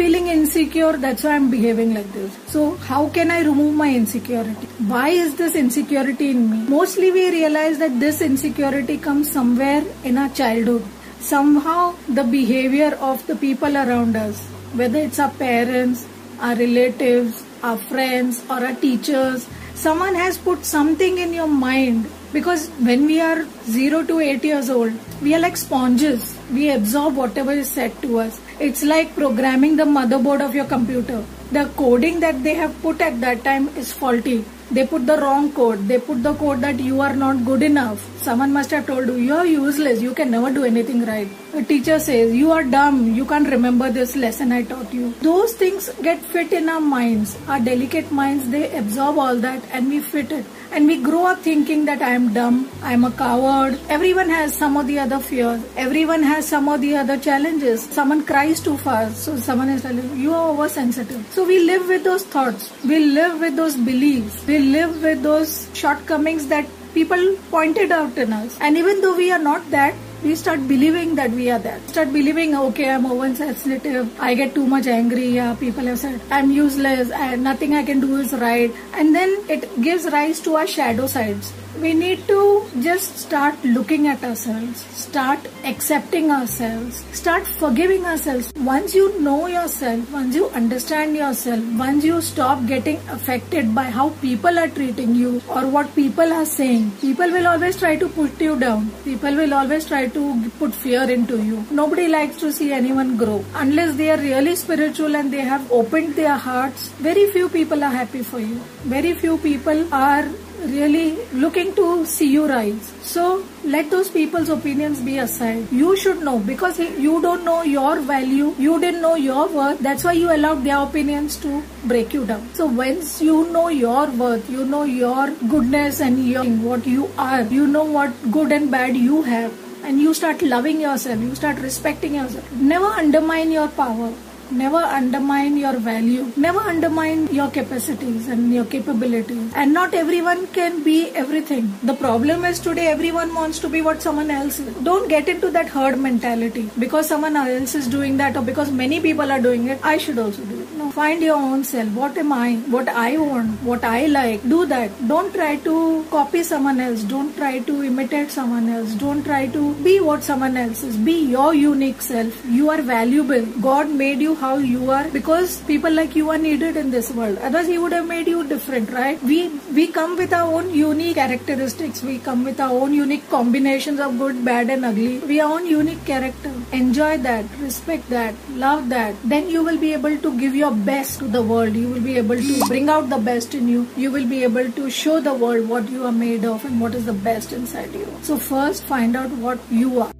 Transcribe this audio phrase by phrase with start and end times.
[0.00, 2.36] feeling insecure, that's why I'm behaving like this.
[2.46, 4.66] So, how can I remove my insecurity?
[4.92, 6.60] Why is this insecurity in me?
[6.68, 10.86] Mostly we realize that this insecurity comes somewhere in our childhood.
[11.18, 14.40] Somehow, the behavior of the people around us,
[14.80, 16.06] whether it's our parents,
[16.40, 19.46] our relatives, our friends, or our teachers,
[19.82, 23.46] someone has put something in your mind because when we are
[23.76, 26.36] 0 to 8 years old we are like sponges.
[26.52, 28.40] We absorb whatever is said to us.
[28.58, 31.24] It's like programming the motherboard of your computer.
[31.52, 34.44] The coding that they have put at that time is faulty.
[34.70, 35.88] They put the wrong code.
[35.88, 38.06] They put the code that you are not good enough.
[38.22, 40.00] Someone must have told you you're useless.
[40.00, 43.90] You can never do anything right a teacher says you are dumb you can't remember
[43.90, 48.48] this lesson i taught you those things get fit in our minds our delicate minds
[48.50, 52.10] they absorb all that and we fit it and we grow up thinking that I
[52.10, 53.78] am dumb, I am a coward.
[53.88, 55.60] Everyone has some of the other fears.
[55.76, 57.82] Everyone has some of the other challenges.
[57.82, 61.26] Someone cries too fast, so someone is telling you, you are oversensitive.
[61.32, 62.72] So we live with those thoughts.
[62.84, 64.46] We live with those beliefs.
[64.46, 68.56] We live with those shortcomings that people pointed out in us.
[68.60, 71.88] And even though we are not that, we start believing that we are that.
[71.88, 74.20] Start believing, okay, I'm oversensitive.
[74.20, 75.28] I get too much angry.
[75.28, 77.10] Yeah, people have said I'm useless.
[77.10, 78.72] and nothing I can do is right.
[78.94, 84.06] And then it gives rise to our shadow sides we need to just start looking
[84.06, 88.52] at ourselves, start accepting ourselves, start forgiving ourselves.
[88.56, 94.10] Once you know yourself, once you understand yourself, once you stop getting affected by how
[94.20, 98.38] people are treating you or what people are saying, people will always try to put
[98.40, 98.90] you down.
[99.04, 101.64] People will always try to put fear into you.
[101.70, 103.44] Nobody likes to see anyone grow.
[103.54, 107.90] Unless they are really spiritual and they have opened their hearts, very few people are
[107.90, 108.60] happy for you.
[108.84, 110.28] Very few people are
[110.64, 112.92] really looking to see you rise.
[113.02, 115.66] So let those people's opinions be aside.
[115.70, 119.78] You should know because you don't know your value, you didn't know your worth.
[119.80, 122.46] That's why you allowed their opinions to break you down.
[122.54, 127.42] So once you know your worth, you know your goodness and your, what you are,
[127.42, 131.58] you know what good and bad you have and you start loving yourself, you start
[131.58, 132.50] respecting yourself.
[132.52, 134.12] Never undermine your power
[134.50, 136.32] never undermine your value.
[136.36, 139.52] Never undermine your capacities and your capabilities.
[139.54, 141.72] And not everyone can be everything.
[141.82, 144.74] The problem is today everyone wants to be what someone else is.
[144.82, 146.68] Don't get into that herd mentality.
[146.78, 150.18] Because someone else is doing that or because many people are doing it i should
[150.18, 150.72] also do it.
[150.76, 150.90] No.
[150.90, 151.88] Find your own self.
[151.94, 152.56] What am i?
[152.74, 154.42] What i want what i like?
[154.48, 154.90] Do that.
[155.08, 157.02] Don't try to copy someone else.
[157.02, 158.94] Don't try to imitate someone else.
[158.94, 160.96] Don't try to be what someone else is.
[160.96, 162.44] Be your unique self.
[162.46, 163.46] You are valuable.
[163.60, 167.38] God made you how you are because people like you are needed in this world.
[167.38, 169.22] Otherwise, he would have made you different, right?
[169.22, 169.38] We
[169.78, 172.02] we come with our own unique characteristics.
[172.02, 175.18] We come with our own unique combinations of good, bad, and ugly.
[175.32, 176.52] We are own unique character.
[176.80, 178.34] Enjoy that, respect that,
[178.64, 179.14] love that.
[179.34, 181.74] Then you will be able to give your best to the world.
[181.74, 183.88] You will be able to bring out the best in you.
[183.96, 186.94] You will be able to show the world what you are made of and what
[186.94, 188.08] is the best inside you.
[188.22, 190.12] So first, find out what you are.